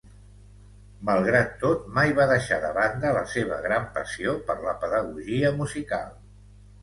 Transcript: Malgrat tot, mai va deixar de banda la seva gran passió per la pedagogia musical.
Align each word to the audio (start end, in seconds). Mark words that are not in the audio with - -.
Malgrat 1.09 1.51
tot, 1.63 1.83
mai 1.97 2.13
va 2.19 2.25
deixar 2.31 2.57
de 2.63 2.71
banda 2.77 3.11
la 3.17 3.21
seva 3.33 3.59
gran 3.65 3.85
passió 3.99 4.33
per 4.49 4.55
la 4.63 4.75
pedagogia 4.85 5.55
musical. 5.61 6.11